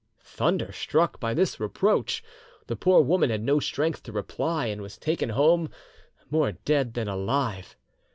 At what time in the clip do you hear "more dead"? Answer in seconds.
6.31-6.95